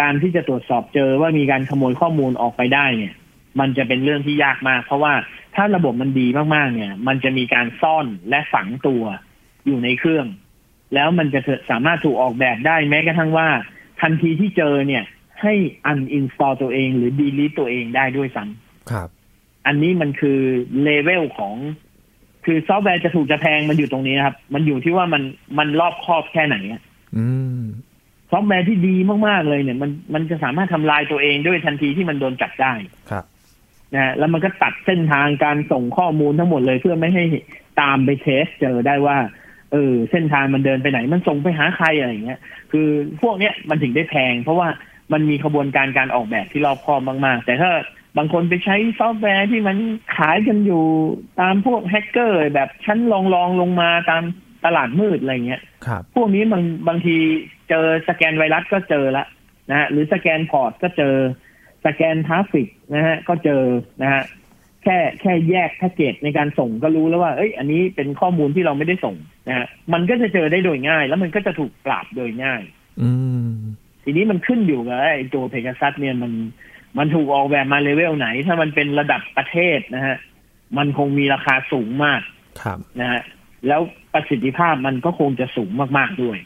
[0.01, 3.15] การที่จะตรวจสอบเจอว่ามีการขโมยข้อมูลออกไปได้เนี่ย
[3.61, 5.13] มันจะเป็นเรื่องที่ยากมาก เพราะว่า
[5.57, 9.03] ถ้าระบบมันดีมากๆ เนี่ย มันจะมีการซ่อนและฝังตัว
[9.67, 10.27] อยู่ในเครื่อง
[10.95, 11.41] แล้วมันจะ
[11.71, 13.49] สามารถถูกออกแบบได้แม้กระทั่งว่า
[14.01, 15.05] ทันทีที่เจอเนี่ย
[15.43, 15.55] ให้
[15.91, 19.09] uninstall ตัวเอง หรือ delete ตัวเองได้ด้วยซ้ำครับ
[19.67, 20.39] อันนี้มันคือ
[20.83, 21.55] เลเวลของ
[22.45, 25.23] คือซอฟต์แวร์จะถูกจะแพงมันอยู่ตรงนี้นะครับ มันอยู่ที่ว่ามัน
[25.59, 26.83] มันรอบคอบแค่ไหนอะ
[27.17, 27.27] อื
[27.61, 27.63] ม
[28.31, 28.97] ซอฟต์แวร์ที่ดี
[29.27, 32.73] มากๆเลยเนี่ย มันมันจะสามารถทำลายตัวเองด้วยทันทีที่มันโดนจับได้
[33.11, 33.25] ครับ
[33.95, 37.25] นะฮะแล้วมันก็ตัดเส้นทางการส่งข้อมูลทั้งหมดเลยเพื่อไม่ให้
[37.81, 39.19] ตามไป trace เจอได้ว่า
[39.73, 42.41] เออเส้นทางมันเดินไปไหน มันส่งไปหาใครอะไรอย่างเงี้ย
[42.73, 42.89] คือ
[43.23, 44.69] พวกเนี้ยมันถึงได้แพง เพราะว่า
[45.13, 47.71] มันมีขบวนการการออกแบบที่รอบคอบมากๆ แต่ถ้า
[48.17, 49.77] บางคนไปใช้ซอฟต์แวร์ที่มัน
[50.17, 50.85] ขายกันอยู่
[51.41, 54.23] ตามพวกแฮกเกอร์ แบบชั้นรองรองๆลงมาตาม
[54.65, 57.17] ตลาดมืดอะไรเงี้ยครับพวกนี้มันบางที
[57.69, 59.25] เจอสแกนไวรัสก็เจอละ
[59.71, 61.15] นะฮะหรือสแกน port ก็เจอ
[61.85, 63.63] สแกน traffic นะฮะก็เจอ
[64.03, 64.23] นะฮะ
[64.85, 69.17] แค่แค่แยกแพ็กเกจในการส่งก็รู้แล้วว่า เอ้ย อันนี้เป็นข้อมูลที่เราไม่ได้ส่ง
[69.49, 72.63] นะฮะมันก็จะเจอได้โดยง่าย แล้วมันก็จะถูกปราบโดยง่าย
[73.03, 73.11] อื
[73.49, 73.53] ม
[74.05, 76.33] ทีนี้มันขึ้นอยู่กับไอ้ตัวเพก a ซัสเนี่ยมัน
[76.99, 80.17] มันถูกออกแบบมาเลเวลไหน ถ้ามันเป็นระดับประเทศนะฮะ
[80.79, 82.21] มันคงมีราคาสูงมาก
[82.63, 83.23] ครับนะฮะ
[83.69, 83.81] แล้ว
[84.15, 86.39] ประสิทธิภาพมันก็คงจะสูงมากๆด้วย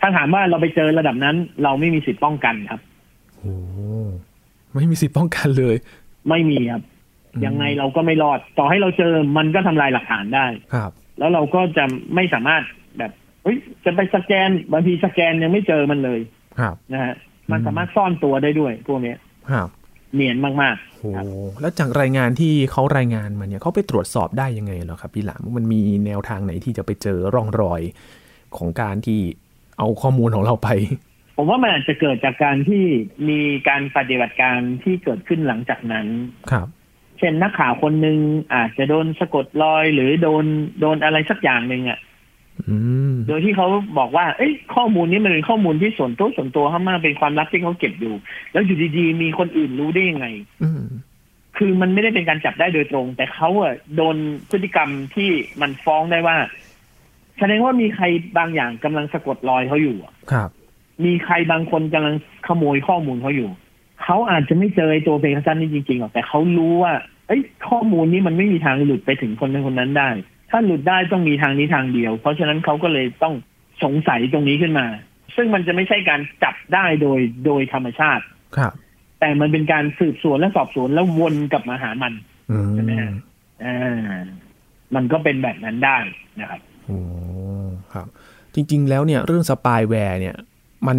[0.00, 2.80] ถ้าถามว่าเราไปเจอระดับนั้น เราไม่มีสิทธิ์ป้องกันครับ
[3.38, 3.54] โอ้
[4.74, 5.76] ไม่มีสิทธิ์ป้องกันเลย
[6.28, 6.82] ไม่มีครับ
[7.34, 11.84] อืมยังไงเราก็ไม่รอด ต่อให้เราเจอมันก็ทำลายหลักฐานได้ครับ แล้วเราก็จะ
[12.14, 12.62] ไม่สามารถ
[12.98, 16.20] แบบเฮ้ยจะไปสแกนบางทีสแกนยังไม่เจอมันเลย
[16.60, 17.14] ครับนะฮะ
[17.50, 19.18] มันอืมสามารถซ่อนตัวได้ด้วยพวกเนี้ย
[19.50, 19.68] ครับ
[20.14, 21.24] เนียนมากโอ้ๆครับ
[21.60, 27.80] แล้วจากรายงานที่เขารายงานมาเนี่ยเขาไปตรวจสอบได้ยังไงเหรอครับพี่หลามมันมีแนวทางไหนที่จะไปเจอร่องรอย
[28.56, 29.20] ของการที่
[29.78, 30.68] เอาข้อมูลของเราไป
[31.36, 32.84] ผมว่ามันอาจจะเกิดจากการที่
[33.28, 36.06] มีการปฏิบัติการที่เกิดขึ้นหลังจากนั้น
[36.50, 36.68] ครับ
[37.18, 38.18] เช่นนักข่าวคนหนึ่ง
[38.54, 40.44] อาจจะโดนสะกดรอย หรือโดน
[40.80, 41.98] โดนอะไรสักอย่างหนึ่งอะ
[42.68, 42.76] อื
[43.10, 43.68] มโดยที่เขา
[43.98, 48.14] บอกว่า เอ้ย ข้อมูลนี้มันเป็นข้อมูลที่ส่วนตัวส่วนตัวเขามากเป็นความลับที่เขาเก็บอยู่
[48.52, 50.26] แล้วอยู่ดีๆ มีคนอื่นรู้ได้ยังไง
[50.62, 50.82] อืม
[51.58, 54.16] คือมันไม่ได้เป็นการจับได้โดยตรง แต่เขาอะโดน
[54.50, 56.36] พฤติกรรมที่มันฟ้องได้ว่า
[57.38, 58.04] แสดงว่ามีใคร
[58.38, 60.50] บางอย่างกำลังสะกดรอยเขาอยู่อะครับ
[61.04, 62.14] มีใครบางคนกำลัง
[62.46, 63.50] ขโมยข้อมูลเขาอยู่
[64.02, 66.92] เขาอาจจะไม่เจอไอ้ตัวเพลงซันนี่จริงๆหรอกแต่เขารู้ว่า
[67.28, 70.10] เอ้ยข้อมูลนี้มันไม่มีทางหลุดไปถึงคนนั้นคนนั้นได้
[70.50, 73.34] ถ้าหลุดได้ต้องมีทางนี้ทางเดียว เพราะฉะนั้นเขาก็เลยต้อง
[73.82, 74.86] สงสัยตรงนี้ขึ้นมา
[75.36, 78.24] ซึ่งมันจะไม่ใช่การจับได้โดยโดยธรรมชาติ
[78.56, 78.72] ครับ
[79.20, 82.12] แต่มันเป็นการสืบสวนและสอบสวนแล้ววนกลับมาหามัน
[82.50, 83.12] อืมใช่ไหมฮะ
[83.64, 84.18] อ่า
[84.94, 85.98] มันก็เป็นแบบนั้นได้
[86.40, 86.98] นะครับโอ้
[87.92, 88.06] ครับ
[88.54, 90.36] จริง ๆ แล้วเนี่ยเรื่องสปายแวร์เนี่ย
[90.88, 90.98] มัน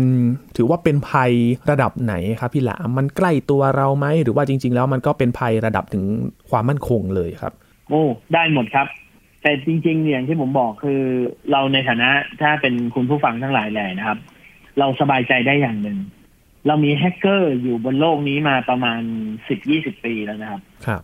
[0.55, 1.31] ถือว่าเป็นภัย
[1.69, 6.03] ระดับไหนครับพี่หลามมันใกล้ตัวเราไหมหรือว่าจริง ๆ แล้วมันก็เป็นภัยระดับถึง
[6.49, 7.53] ความมั่นคงเลยครับ
[7.89, 8.97] โอ้ได้หมดครับจ
[9.41, 11.01] แต่จริงๆอย่างที่ผมบอกคือ
[11.51, 12.09] เราในฐานะ
[12.41, 14.19] ถ้าเป็นคุณผู้ฟังทั้งหลายแหล่นะครับ
[14.79, 15.97] เราสบายใจได้อย่างหนึ่ง
[16.67, 19.01] เรามีแฮกเกอร์อยู่บนโลกนี้มาประมาณ
[19.47, 21.01] สิบยี่สิบปีแล้วนะครับ ครับ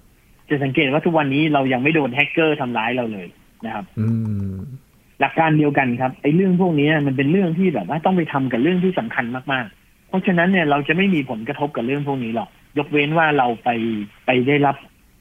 [0.50, 3.28] จะสังเกตว่าทุกวันนี้เรายังไม่โดนแฮกเกอร์ทำร้ายเราเลย
[3.65, 4.08] นะครับอื
[4.52, 4.56] ม
[5.22, 13.70] หลักการเดียวกันครับไอ้เรื่องพวกนี้มันเป็นเรื่องที่แบบว่าต้องไปทำกับเรื่องที่สำคัญมากๆ เพราะฉะนั้นเนี่ยเราจะไม่มีผลกระทบกับเรื่องพวกนี้หรอกยกเว้นว่าเราไป
[14.26, 14.76] ไปได้รับ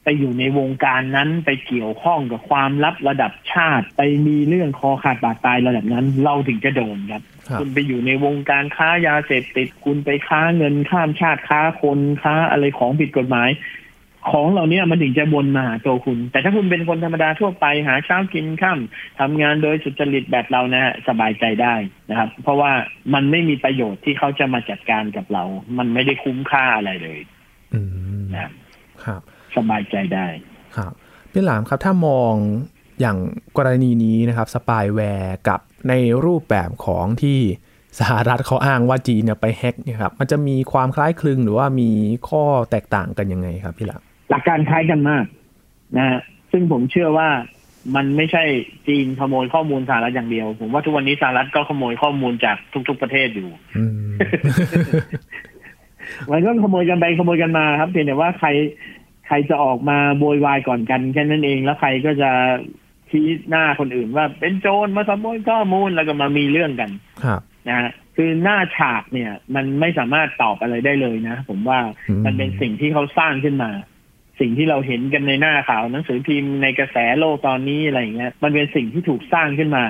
[0.04, 13.48] ไปอยู่ในวงการนั้นไปเกี่ยวข้องกับความลับระดับชาติ ไปมีเรื่องคอขาดบาดตายระดับนั้น เราถึงจะโดนครับครับคุณไปอยู่ในวงการค้ายาเสพติด คุณไปค้าเงินข้ามชาติค้าคนค้าอะไรของผิดกฎหมาย
[14.30, 18.78] ของเหล่านี้มันถึงจะวนมาหาตัวคุณ แต่ถ้าคุณเป็นคนธรรมดาทั่วไปหาเช้ากินข้าม
[19.20, 21.74] ทำงานโดยสุจริตแบบเรานะฮะสบายใจได้
[22.10, 22.72] นะครับ เพราะว่า
[23.14, 25.44] มันไม่มีประโยชน์ที่เขาจะมาจัดการกับเรา
[25.78, 27.20] มันไม่ได้คุ้มค่าอะไรเลย
[27.74, 27.80] อื
[28.20, 28.52] มนะครับ
[29.04, 29.20] ครับ
[29.56, 30.26] สบายใจได้
[30.76, 30.92] ครับ
[31.32, 32.34] พี่หลามครับถ้ามอง
[33.00, 33.18] อย่าง
[33.56, 37.40] กรณีนี้นะครับสปายแวร์กับในรูปแบบของที่
[38.00, 41.90] สหรัฐเขาอ้างว่าจีนเนี่ยไปแฮ็กเนี่ยครับมันจะมีความคล้ายคลึงหรือว่ามี
[42.28, 45.24] ข้อแตกต่างกันยังไงครับพี่หลาม หลักการคล้ายกันมาก
[45.96, 46.20] นะฮะ
[46.52, 47.28] ซึ่งผมเชื่อว่า
[47.96, 48.44] มันไม่ใช่
[48.88, 52.56] จีนขโมยข้อมูลสหรัฐอย่างเดียว ผมว่าทุกวันนี้สหรัฐก็ขโมยข้อมูลจาก
[52.88, 54.10] ทุก ๆประเทศอยู่อืม
[56.30, 58.48] มันก็ขโมยกันไปขโมยกันมาครับเพียงแต่ว่าใคร
[59.26, 62.30] ใครจะออกมาโวยวายก่อนกันแค่นั้นเอง แล้วใครก็จะ
[63.10, 66.90] ชี้หน้าคนอื่นว่าเป็นโจรมาขโมยข้อมูลแล้วก็มามีเรื่องกัน
[67.24, 73.70] ครับนะฮะคือหน้าฉากเนี่ย มันไม่สามารถตอบอะไรได้เลยนะ ผมว่าอืมมันเป็นสิ่งที่เขาสร้างขึ้นมา
[74.40, 79.84] สิ่งที่เราเห็นกันในหน้าข่าวหนังสือพิมพ์ในกระแสโลกตอนนี้อะไรอย่างเงี้ยมันเป็นสิ่งที่ถูกสร้างขึ้นมา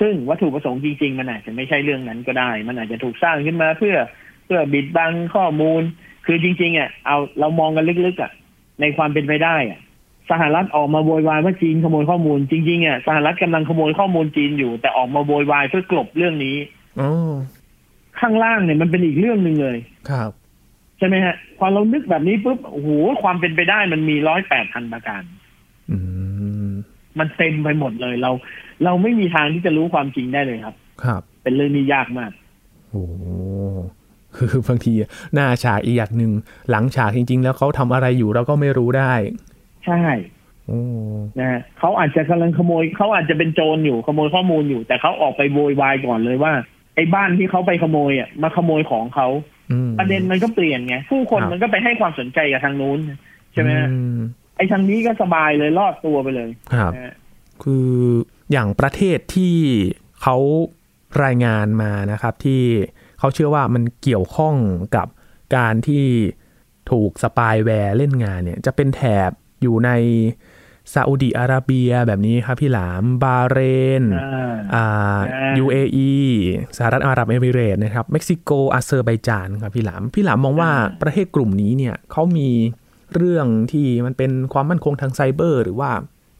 [0.00, 3.96] ซึ่งวัตถุประสงค์จริง ๆ มันอาจจะไม่ใช่เรื่องนั้นก็ได้ มันอาจจะถูกสร้างขึ้นมาเพื่อ
[4.44, 5.82] เพื่อบิดบังข้อมูล
[6.26, 8.32] คือจริงๆอะเอาเรามองกันลึกๆอะ
[8.80, 9.80] ในความเป็นไปได้อะ
[10.30, 16.56] สหรัฐออกมาโวยวายว่าจีนขโมยข้อมูลจริงๆอะสหรัฐกำลังขโมยข้อมูลจีนอยู่ แต่ออกมาโวยวายเพื่อกลบเรื่องนี้
[17.00, 17.10] อ๋อ
[18.20, 19.78] ข้างล่างเนี่ยมันเป็นอีกเรื่องหนึ่งเลย
[20.10, 20.32] ครับ
[20.98, 22.88] ใช่ไหมฮะพอเรานึกแบบนี้ปุ๊บโอ้โห
[23.22, 25.22] ความเป็นไปได้มันมีร้อยแปดพันประการ
[25.90, 25.96] อื
[26.66, 26.70] ม
[27.18, 28.30] มันเต็มไปหมดเลยเรา
[28.84, 32.32] เราไม่มีทางที่จะรู้ความจริงได้เลยครับ ครับ เป็นเรื่องที่ยากมาก
[32.90, 33.04] โอ้
[34.36, 34.92] คือบางที
[35.34, 36.32] หน้าฉากอีกอย่างหนึ่ง
[36.70, 39.14] หลังฉากจริง ๆ แล้วเขาทำอะไรอยู่เราก็ไม่รู้ได้
[39.86, 40.00] ใช่
[40.66, 40.80] โอ้
[41.38, 46.52] นะฮะเขาอาจจะกำลังขโมยเขาอาจจะเป็นโจรอยู่ขโมยข้อมูลอยู่ แต่เขาออกไปโวยวายก่อนเลยว่า
[46.94, 49.55] ไอ้บ้านที่เขาไปขโมยอะมาขโมยของเขาอืม
[49.98, 52.98] ประเด็นมันก็เปลี่ยนไงผู้คนครับมันก็ไปให้ความสนใจกับทางนู้น
[53.52, 54.18] ใช่ไหมฮะอืม
[54.56, 57.14] ไอ้ทางนี้ก็สบายเลยรอดตัวไปเลยครับนะฮะ
[57.62, 57.90] คือ
[58.52, 59.56] อย่างประเทศที่
[60.22, 60.36] เขา
[61.24, 62.62] รายงานมานะครับ ที่
[63.18, 64.54] เขาเชื่อว่ามันเกี่ยวข้อง
[64.96, 65.06] กับ
[65.56, 66.06] การที่
[66.90, 69.30] ถูกสปายแวร์เล่นงานเนี่ย จะเป็นแถบ
[69.62, 69.90] อยู่ใน
[70.94, 73.58] ซาอุดีอาระเบียแบบนี้ครับพี่หลาม บาห์เร
[74.00, 74.86] นอ่าอ่า
[75.34, 76.12] อ่า UAE
[76.76, 80.70] สหรัฐอาหรับเอมิเรตส์นะครับ เม็กซิโกอาเซอร์ไบจานครับพี่หลาม พี่หลามมองว่า
[81.02, 82.50] ประเทศกลุ่มนี้เนี่ยเขามี
[83.14, 85.90] เรื่องที่มันเป็นความมั่นคงทางไซเบอร์ หรือว่า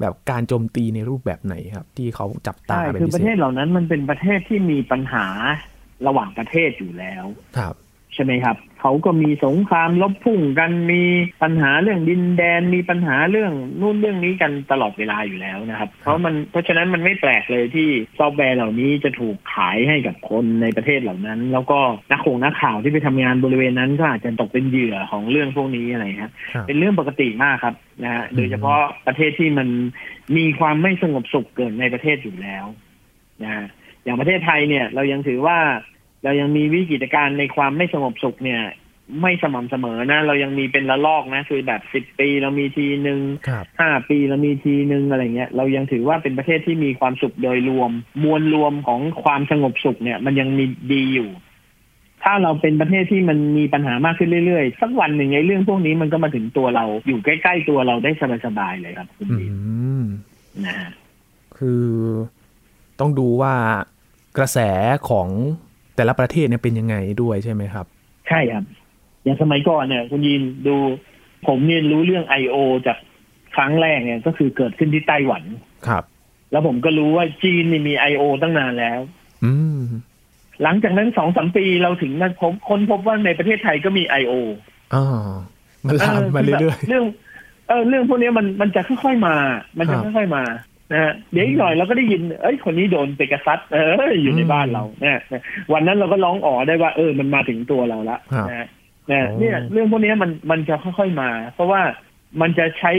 [0.01, 5.27] แบบการโจมตีในรูปแบบไหนครับ ที่เขาจับตาใช่เป็นคือพิประเศเทษศเหล่านั้นมันเป็นประเทศที่มีปัญหา
[6.07, 7.25] ระหว่างประเทศอยู่แล้ว
[7.59, 7.75] ครับ
[8.17, 11.03] ใช่ไหมครับเขาก็มีสงครามลบพุ่งกันมี
[11.43, 21.79] ปัญหาเรื่องดินแดนมีปัญหาเรื่องนู่นเรื่องนี้กันตลอดเวลาอยู่แล้วนะครับ เพราะมันเพราะฉะนั้นมันไม่แปลกเลยที่ซอฟต์แวร์เหล่านี้จะถูกขายให้กับคนในประเทศเหล่านั้น แล้วก็
[22.11, 27.75] นักข่งนักข่าวที่ไปทำงานบริเวณนั้นก็อาจจะตกเป็นเหยื่อของเรื่องพวกนี้อะไรครับครับเป็นเรื่องปกติมากครับ
[28.05, 29.69] นะฮะโดยเฉพาะประเทศที่มัน
[30.37, 32.65] มีความไม่สงบสุขเกิดในประเทศอยู่แล้ว
[33.43, 33.67] นะฮะ
[34.05, 35.59] อย่างประเทศไทยเนี่ยเรายังถือว่า
[36.27, 38.63] เรายังมีวิกฤตการณ์ในความไม่สงบสุขเนี่ย
[39.23, 47.91] ไม่สม่ำเสมอนะ เรายังมีเป็นละลอกนะ คือแบบสิบปีเรามีทีหนึ่งครับห้าปีเรามีทีหนึ่งอะไรเงี้ยเรายังถือว่าเป็นประเทศที่มีความสุขโดยรวม
[48.23, 51.31] มวลรวมของความสงบสุขเนี่ย มันยังมีดีอยู่
[52.23, 58.11] ถ้าเราเป็นประเทศที่มันมีปัญหามากขึ้นเรื่อยๆ สักวันหนึ่งไอ้เรื่องพวกนี้มันก็มาถึงตัวเราอยู่ใกล้ๆตัวเราได้
[58.47, 59.47] สบายๆเลยครับคุณอืดี
[60.03, 60.05] ม
[60.67, 60.91] นะฮะ
[61.59, 61.85] คือ
[63.01, 63.55] ต้องดูว่า
[64.39, 64.59] กระแส
[65.11, 65.29] ของ
[65.97, 67.87] แต่ละประเทศเนี่ยเป็นยังไงด้วยใช่ไหมครับ
[68.29, 68.65] ใช่ครับ
[69.25, 70.77] อย่างสมัยก่อนเนี่ย คุณยินดู
[71.47, 72.57] ผมเรียนรู้เรื่อง I.O.
[72.87, 72.99] จาก
[73.55, 75.43] ครั้งแรกเนี่ยก็คือเกิดขึ้นที่ไต้หวัน
[75.89, 76.05] ครับ
[76.53, 78.23] แล้วผมก็รู้ว่าจีนนี่มี I.O.
[78.43, 79.01] ตั้งนานแล้ว
[79.45, 79.81] อืม
[80.63, 84.33] หลังจากนั้นสองสามปีเราถึงมาพบค้นพบว่าในประเทศไทยก็มี I.O.
[84.95, 85.05] อ๋อ
[85.87, 87.05] มันลามมาเรื่อยเรื่อง
[87.69, 89.37] เออเรื่องพวกนี้มันมันจะค่อยๆมา
[89.79, 90.43] มันจะครับค่อยๆมา
[90.93, 93.79] นะฮะเดี๋ยวอีกหน่อยเราก็ได้ยิน เอ้ยคนนี้โดนเปกาซัสเอ
[94.11, 95.19] ออยู่ในอืมบ้านเราเนี่ย
[95.73, 98.69] วันนั้นเราก็ร้องอ๋อได้ว่า เออมันมาถึงตัวเราละครับนะฮะ
[99.09, 101.83] เนี่ยโอ้เนี่ยเรื่องพวกนี้มันมันจะค่อยๆมา เพราะว่า
[102.41, 102.93] มันจะใช้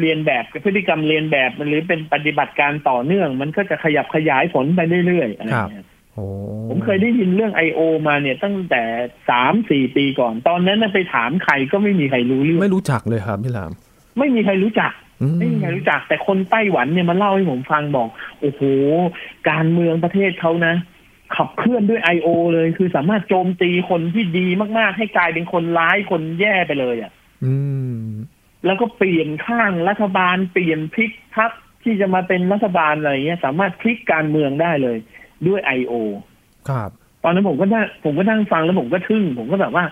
[0.00, 6.24] เรียนแบบพฤติกรรมเรียนแบบหรือเป็นปฏิบัติการต่อเนื่อง มันก็จะขยับขยายผลไปเรื่อยๆอะไรอย่างเงี้ยโอ้
[6.70, 7.80] ผมเคยได้ยินเรื่อง I.O.
[8.08, 8.82] มาเนี่ยตั้งแต่
[9.30, 13.72] สามสี่ปีก่อน ตอนนั้นน่ะไปถามใครก็ไม่มีใครรู้เรื่องไม่รู้จักเลยครับพี่หลาม
[14.18, 18.08] ไม่มีใครรู้จักอื ไม่มีใครรู้จักแต่คนไต้หวันเนี่ยมาเล่าให้ผมฟังบอก
[18.40, 18.62] โอ้โห
[19.50, 20.74] การเมืองประเทศเขานะ
[21.36, 22.28] ขับเคลื่อนด้วย I.O.
[22.54, 24.46] เลยคือสามารถโจมตีคนที่ดี
[24.78, 27.12] มากๆ ให้กลายเป็นคนร้ายคนแย่ไปเลยอะ่ะ
[27.44, 27.54] อื
[27.94, 28.02] ม
[28.66, 31.50] แล้วก็เปลี่ยนข้างรัฐบาลเปลี่ยนพลิกพัก
[31.82, 34.98] ที่จะมาเป็นรัฐบาลอะไรเงี้ย สามารถพลิกการเมืองได้เลย
[35.46, 35.94] ด้วย I.O.
[36.68, 36.90] ครับ
[37.22, 39.84] ตอนนั้นผมก็นั่งผมก็นั่งฟังแล้วผมก็ทึ่ง ผมก็แบบว่า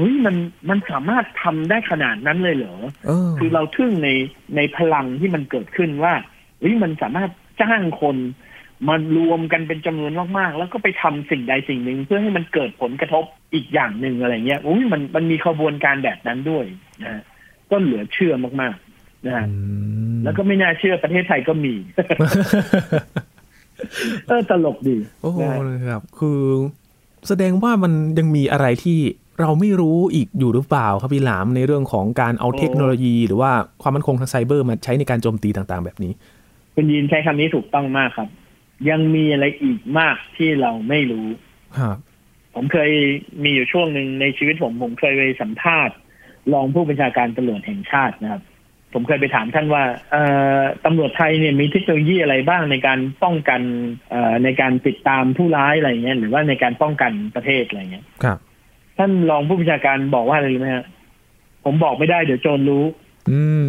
[0.00, 0.36] เฮ้ยมัน
[0.68, 4.08] มันสามารถทำได้ขนาดนั้นเลยเหรอเออคือเราทึ่งใน
[4.56, 6.14] ในพลังที่มันเกิดขึ้นว่า
[6.60, 7.30] เฮ้ยมันสามารถ
[7.62, 8.16] จ้างคน
[8.88, 16.64] มารวมกันเป็นจำนวนมากๆ แล้วก็ไปทำสิ่งใดสิ่งหนึ่งเพื่อให้มันเกิดผลกระทบอีกอย่างหนึ่งอะไรเงี้ยโอ้ยมันมันมีขบวนการแบบนั้นด้วย
[17.02, 17.22] นะฮะ
[17.70, 19.54] ก็เหลือเชื่อมากๆนะฮะอื
[20.16, 21.74] มแล้วก็ไม่น่าเชื่อประเทศไทยก็มี
[24.26, 26.40] เออตลกดี โอ้โหนะฮะครับ คือ
[27.28, 28.98] แสดงว่ามันยังมีอะไรที่
[29.40, 33.50] เราไม่รู้อีกอยู่หรือเปล่าครับพี่หลามในเรื่องของการเอาเทคโนโลยี หรือว่า
[33.82, 36.12] ความมั่นคงทางไซเบอร์มาใช้ในการโจมตีต่างๆ แบบนี้
[36.74, 38.28] คุณยินใช้คำนี้ถูกต้องมากครับ
[38.90, 41.26] ยังมีอะไรอีกมากที่เราไม่รู้
[41.78, 41.96] ครับ
[42.54, 42.90] ผมเคย
[43.42, 45.94] มีอยู่ช่วงหนึ่งในชีวิตผมผมเคยไปสัมภาษณ์
[46.52, 48.42] รองผู้บัญชาการตำรวจแห่งชาตินะครับ
[48.94, 50.22] ผมเคยไปถามท่านว่าเอ่
[50.58, 53.60] อตำรวจไทยเนี่ยมีเทคโนโลยีอะไรบ้างในการป้องกัน
[54.10, 58.38] เอ่อในการติดตามผู้ร้ายอะไรเงี้ยหรือว่าในการป้องกันประเทศอะไรเงี้ยครับ
[59.00, 60.86] ท่านรองผู้บัญชาการบอกว่าอะไรรู้ไหมฮะ
[61.64, 62.84] ผมบอกไม่ได้เดี๋ยวโจรรู้
[63.30, 63.64] อืม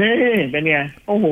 [0.00, 0.16] นี่
[0.50, 1.26] เป็นไงโอ้โห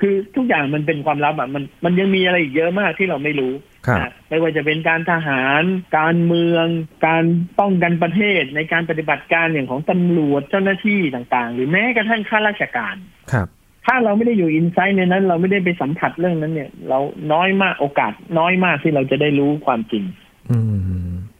[0.00, 3.52] คือทุกอย่างมันเป็นความลับอะมันมันยังมีอะไรอีกเยอะมากที่เราไม่รู้
[3.86, 5.62] ครับนะไม่ว่าจะเป็นการทหาร
[5.98, 6.66] การเมือง
[7.06, 7.24] การ
[7.58, 12.96] ป้องกันประเทศในการปฏิบัติการอย่างของตำรวจเจ้าหน้าที่ต่างๆ หรือแม้กระทั่งข้าราชการ
[13.32, 13.48] ครับ
[13.86, 16.98] ถ้าเราไม่ได้อยู่อินไซต์ในนั้น เราไม่ได้ไปสัมผัสเรื่องนั้นเนี่ย เรา
[17.32, 20.04] น้อยมากโอกาสน้อยมากที่เราจะได้รู้ความจริง
[20.50, 20.95] อืม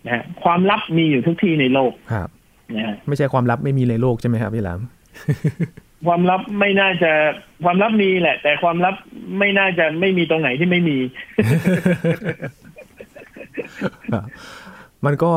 [0.07, 2.29] นะฮะความลับมีอยู่ทุกที่ในโลกครับ
[2.77, 4.81] นะฮะไม่ใช่ความลับไม่มีในโลกใช่ไหมครับพี่หลาม
[6.07, 7.13] ความลับไม่น่าจะ
[7.65, 8.95] ความลับมีแหละ แต่ความลับ
[9.39, 10.99] ไม่น่าจะไม่มีตรงไหนที่ไม่มี
[15.05, 15.33] มันก็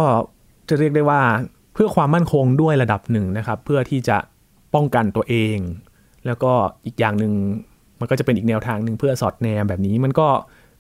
[0.70, 1.22] จะเรียกได้ว่า
[1.74, 4.18] เพื่อความมั่นคงด้วยระดับหนึ่งนะครับ เพื่อที่จะ
[4.76, 5.58] ป้องกันตัวเอง
[6.26, 6.52] แล้วก็
[6.86, 7.34] อีกอย่างหนึ่ง
[8.00, 10.28] มันก็จะเป็นอีกแนวทางหนึ่งเพื่อสอดแนมแบบนี้ มันก็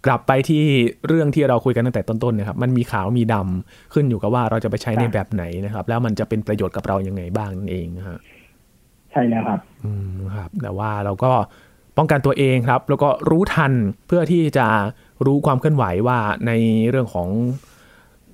[0.05, 0.63] กลับไปที่
[1.07, 8.17] เรื่องที่เราคุยกันตั้งแต่ต้นๆนะครับ มันมีขาวมีดำขึ้นอยู่กับว่าเราจะไปใช้ในแบบไหนนะครับ แล้วมันจะเป็นประโยชน์กับเรายังไงบ้างนั่นเองนะฮะ
[9.11, 11.31] ใช่แล้วครับ อืมครับ แต่ว่าเราก็
[11.97, 13.73] ป้องกันตัวเองครับ แล้วก็รู้ทัน
[14.07, 14.67] เพื่อที่จะ
[15.25, 16.51] รู้ความเคลื่อนไหวว่าใน
[16.89, 17.27] เรื่องของ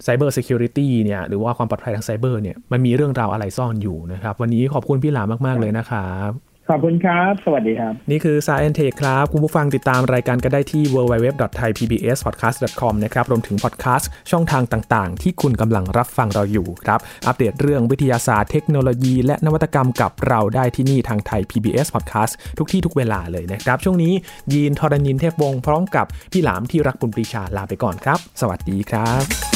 [0.05, 6.31] Cyber Security เนี่ยหรือว่าความปลอดภัยทางไซเบอร์เนี่ยมันมีเรื่องราวอะไรซ่อนอยู่นะครับ วันนี้ขอบคุณพี่หลามมาก ๆ เลยนะครับ
[6.69, 21.87] ขอบคุณครับ สวัสดีครับ นี่คือ Science Tech ครับ คุณผู้ฟังติดตามรายการก็ได้ที่ www.thaipbspodcast.com นะครับ รวมถึงพอดแคสต์ช่องทางต่าง ๆ ที่คุณกำลังรับฟังเราอยู่ครับ อัปเดตเรื่องวิทยาศาสตร์เทคโนโลยี และนวัตกรรมกับเราได้ที่นี่ทางไทย PBS
[21.95, 24.13] Podcast ทุกที่ทุกเวลาเลยนะครับ ช่วงนี้
[24.53, 29.54] ยีนทรณินเทพวงศ์พร้อมกับพี่หลามที่รักบุญปรีชาลาไปก่อนครับ สวัสดีครับ